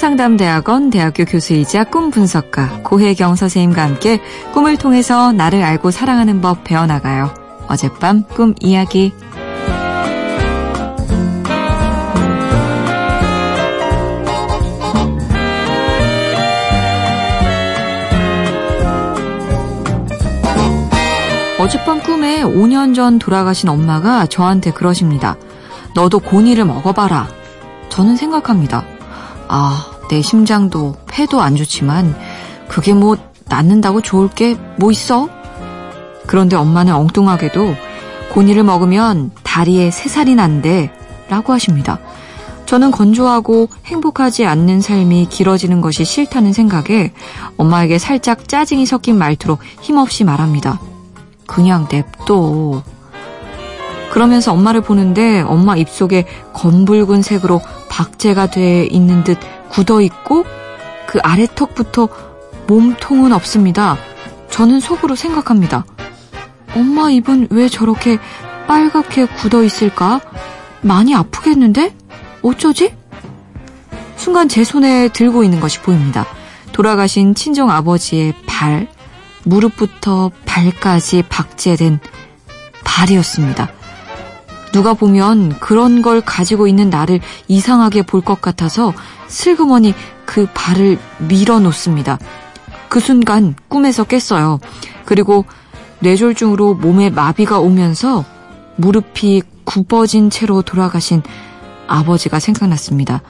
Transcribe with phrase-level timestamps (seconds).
[0.00, 4.18] 꿈상담대학원 대학교 교수이자 꿈 분석가 고혜경 선생님과 함께
[4.54, 7.34] 꿈을 통해서 나를 알고 사랑하는 법 배워나가요.
[7.68, 9.12] 어젯밤 꿈 이야기.
[21.58, 25.36] 어젯밤 꿈에 5년 전 돌아가신 엄마가 저한테 그러십니다.
[25.94, 27.28] 너도 고니를 먹어봐라.
[27.90, 28.86] 저는 생각합니다.
[29.52, 32.16] 아, 내 심장도 폐도 안 좋지만
[32.66, 33.16] 그게 뭐
[33.48, 35.28] 낫는다고 좋을 게 뭐 있어?
[36.26, 37.74] 그런데 엄마는 엉뚱하게도
[38.32, 40.90] 고니를 먹으면 다리에 새 살이 난대
[41.28, 42.00] 라고 하십니다.
[42.66, 47.12] 저는 건조하고 행복하지 않는 삶이 길어지는 것이 싫다는 생각에
[47.56, 50.80] 엄마에게 살짝 짜증이 섞인 말투로 힘없이 말합니다.
[51.46, 52.82] 그냥 냅둬.
[54.10, 59.38] 그러면서 엄마를 보는데 엄마 입속에 검붉은 색으로 박제가 돼 있는 듯
[59.68, 60.46] 굳어 있고
[61.06, 62.08] 그 아래 턱부터
[62.66, 63.98] 몸통은 없습니다.
[64.48, 65.84] 저는 속으로 생각합니다.
[66.74, 68.18] 엄마 입은 왜 저렇게
[68.66, 70.20] 빨갛게 굳어 있을까?
[70.80, 71.94] 많이 아프겠는데?
[72.42, 72.94] 어쩌지?
[74.16, 76.26] 순간 제 손에 들고 있는 것이 보입니다.
[76.72, 78.86] 돌아가신 친정 아버지의 발,
[79.44, 81.98] 무릎부터 발까지 박제된
[82.84, 83.79] 발이었습니다.
[84.72, 88.92] 누가 보면 그런 걸 가지고 있는 나를 이상하게 볼 것 같아서
[89.28, 89.94] 슬그머니
[90.26, 92.18] 그 발을 밀어 놓습니다.
[92.88, 94.60] 그 순간 꿈에서 깼어요.
[95.04, 95.44] 그리고
[96.00, 98.24] 뇌졸중으로 몸에 마비가 오면서
[98.76, 101.22] 무릎이 굽어진 채로 돌아가신
[101.86, 103.22] 아버지가 생각났습니다.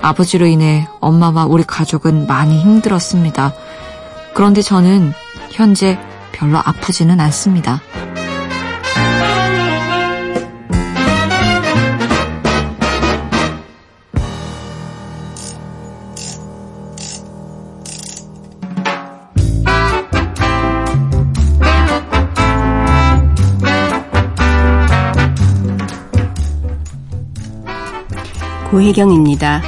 [0.00, 3.54] 아버지로 인해 엄마와 우리 가족은 많이 힘들었습니다.
[4.34, 5.12] 그런데 저는
[5.50, 5.98] 현재
[6.32, 7.80] 별로 아프지는 않습니다.
[28.76, 29.62] 고혜경입니다.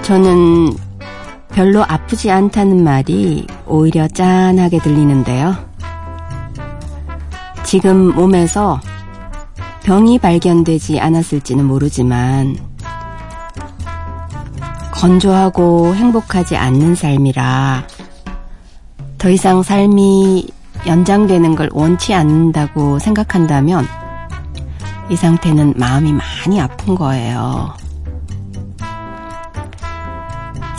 [0.00, 0.74] 저는
[1.50, 5.54] 별로 아프지 않다는 말이 오히려 짠하게 들리는데요.
[7.62, 8.80] 지금 몸에서
[9.82, 12.56] 병이 발견되지 않았을지는 모르지만
[14.92, 17.86] 건조하고 행복하지 않는 삶이라
[19.18, 20.48] 더 이상 삶이
[20.86, 23.86] 연장되는 걸 원치 않는다고 생각한다면
[25.10, 27.85] 이 상태는 마음이 많이 아픈 거예요.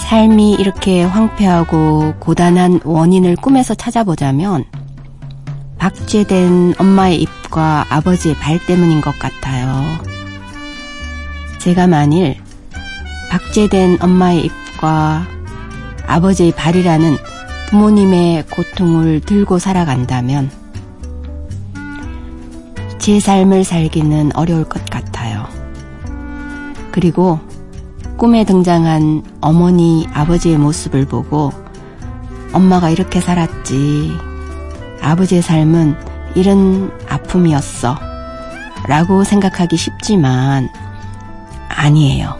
[0.07, 4.63] 삶이 이렇게 황폐하고 고단한 원인을 꿈에서 찾아보자면
[5.77, 9.83] 박제된 엄마의 입과 아버지의 발 때문인 것 같아요.
[11.59, 12.37] 제가 만일
[13.29, 15.27] 박제된 엄마의 입과
[16.07, 17.17] 아버지의 발이라는
[17.67, 20.49] 부모님의 고통을 들고 살아간다면
[22.97, 25.45] 제 삶을 살기는 어려울 것 같아요.
[26.93, 27.41] 그리고
[28.17, 31.51] 꿈에 등장한 어머니, 아버지의 모습을 보고
[32.51, 34.11] 엄마가 이렇게 살았지.
[35.01, 35.95] 아버지의 삶은
[36.33, 37.95] 이런 아픔이었어.
[38.87, 40.69] 라고 생각하기 쉽지만
[41.69, 42.35] 아니에요.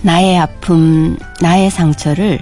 [0.00, 2.38] 나의 아픔, 나의 상처를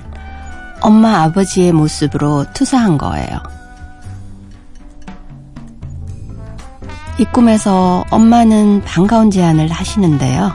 [0.81, 3.41] 엄마, 아버지의 모습으로 투사한 거예요.
[7.19, 10.53] 이 꿈에서 엄마는 반가운 제안을 하시는데요.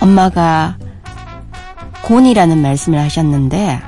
[0.00, 0.76] 엄마가
[2.02, 3.80] 곤이라는 말씀을 하셨는데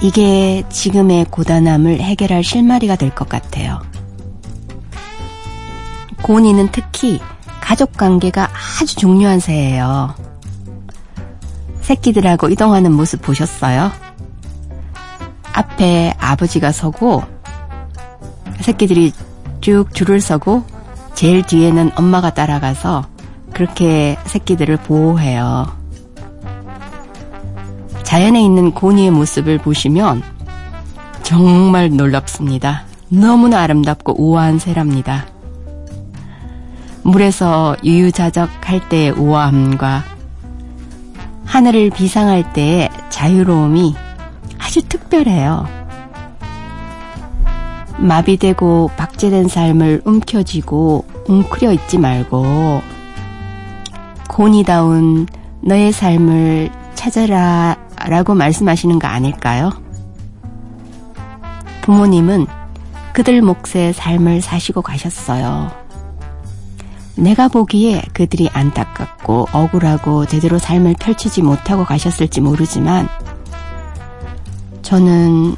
[0.00, 3.80] 이게 지금의 고단함을 해결할 실마리가 될 것 같아요.
[6.22, 7.20] 곤이는 특히
[7.60, 8.48] 가족 관계가
[8.80, 10.14] 아주 중요한 새예요.
[11.80, 13.90] 새끼들하고 이동하는 모습 보셨어요?
[15.52, 17.22] 앞에 아버지가 서고
[18.60, 19.12] 새끼들이
[19.62, 20.64] 쭉 줄을 서고
[21.14, 23.06] 제일 뒤에는 엄마가 따라가서
[23.54, 25.66] 그렇게 새끼들을 보호해요.
[28.02, 30.22] 자연에 있는 고니의 모습을 보시면
[31.22, 32.82] 정말 놀랍습니다.
[33.08, 35.26] 너무나 아름답고 우아한 새랍니다.
[37.02, 40.04] 물에서 유유자적할 때의 우아함과
[41.44, 43.94] 하늘을 비상할 때의 자유로움이
[44.58, 45.81] 아주 특별해요.
[48.02, 52.82] 마비되고 박제된 삶을 움켜쥐고 웅크려 있지 말고
[54.28, 55.26] 고니다운
[55.60, 59.70] 너의 삶을 찾아라 라고 말씀하시는 거 아닐까요?
[61.82, 62.46] 부모님은
[63.12, 65.70] 그들 몫의 삶을 사시고 가셨어요.
[67.14, 73.06] 내가 보기에 그들이 안타깝고 억울하고 제대로 삶을 펼치지 못하고 가셨을지 모르지만
[74.80, 75.54] 저는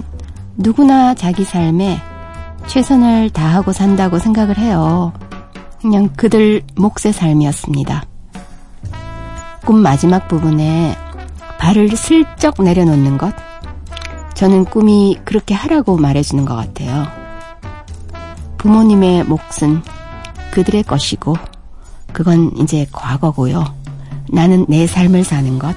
[0.57, 2.01] 누구나 자기 삶에
[2.67, 5.13] 최선을 다하고 산다고 생각을 해요.
[5.81, 8.05] 그냥 그들 몫의 삶이었습니다.
[9.65, 10.97] 꿈 마지막 부분에
[11.59, 13.35] 발을 슬쩍 내려놓는 것.
[14.35, 17.07] 저는 꿈이 그렇게 하라고 말해주는 것 같아요.
[18.59, 19.83] 부모님의 몫은
[20.51, 21.37] 그들의 것이고,
[22.13, 23.65] 그건 이제 과거고요.
[24.31, 25.75] 나는 내 삶을 사는 것.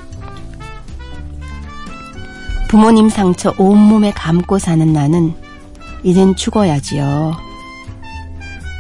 [2.70, 5.36] 부모님 상처 온몸에 감고 사는 나는
[6.04, 7.36] 이젠 죽어야지요.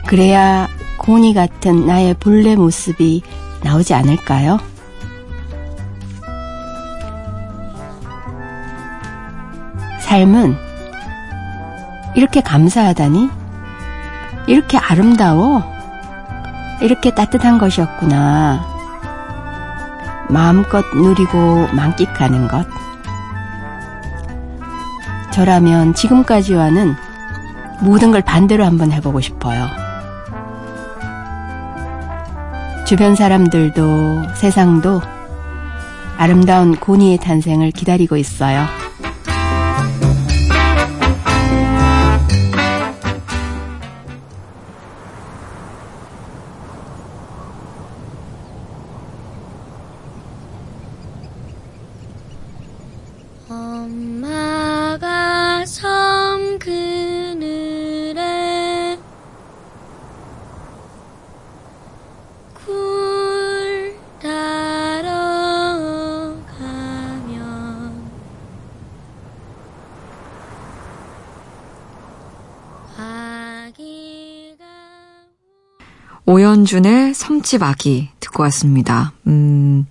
[0.07, 0.67] 그래야
[0.97, 3.21] 고니 같은 나의 본래 모습이
[3.63, 4.59] 나오지 않을까요?
[9.99, 10.55] 삶은
[12.15, 13.29] 이렇게 감사하다니?
[14.47, 15.63] 이렇게 아름다워?
[16.81, 18.65] 이렇게 따뜻한 것이었구나.
[20.29, 22.65] 마음껏 누리고 만끽하는 것.
[25.31, 26.95] 저라면 지금까지와는
[27.81, 29.67] 모든 걸 반대로 한번 해보고 싶어요.
[32.85, 35.01] 주변 사람들도 세상도
[36.17, 38.65] 아름다운 고니의 탄생을 기다리고 있어요.
[76.29, 79.13] 오연준의 섬집 아기 듣고 왔습니다.
[79.27, 79.85] 음,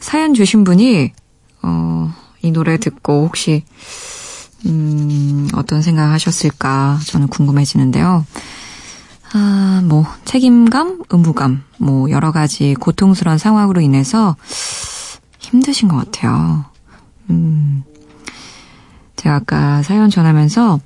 [0.00, 1.12] 사연 주신 분이,
[1.60, 3.62] 어, 이 노래 듣고 혹시,
[4.64, 8.24] 음, 어떤 생각 하셨을까 저는 궁금해지는데요.
[9.34, 14.34] 아, 뭐, 책임감, 의무감, 뭐, 여러 가지 고통스러운 상황으로 인해서
[15.40, 16.64] 힘드신 것 같아요.
[17.28, 17.84] 음,
[19.16, 20.80] 제가 아까 사연 전하면서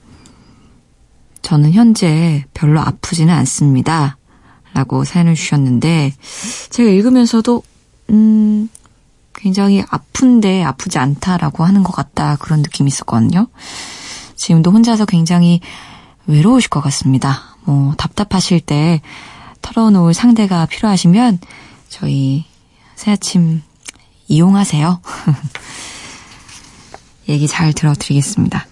[1.43, 4.17] 저는 현재 별로 아프지는 않습니다.
[4.75, 6.15] 라고 사연을 주셨는데,
[6.71, 7.63] 제가 읽으면서도,
[8.11, 8.69] 음,
[9.35, 12.37] 굉장히 아픈데 아프지 않다라고 하는 것 같다.
[12.37, 13.49] 그런 느낌이 있었거든요.
[14.37, 15.61] 지금도 혼자서 굉장히
[16.27, 17.57] 외로우실 것 같습니다.
[17.65, 19.01] 뭐, 답답하실 때
[19.63, 21.39] 털어놓을 상대가 필요하시면
[21.89, 22.45] 저희
[22.95, 23.63] 새아침
[24.29, 25.01] 이용하세요.
[27.29, 28.67] 얘기 잘 들어드리겠습니다.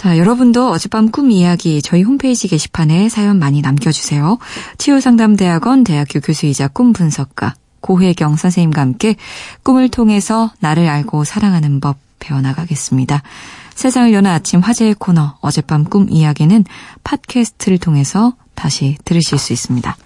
[0.00, 4.38] 자, 여러분도 어젯밤 꿈 이야기 저희 홈페이지 게시판에 사연 많이 남겨주세요.
[4.78, 9.16] 치유상담대학원 대학교 교수이자 꿈 분석가 고혜경 선생님과 함께
[9.62, 13.22] 꿈을 통해서 나를 알고 사랑하는 법 배워나가겠습니다.
[13.74, 16.64] 세상을 여는 아침 화제의 코너 어젯밤 꿈 이야기는
[17.04, 19.98] 팟캐스트를 통해서 다시 들으실 수 있습니다.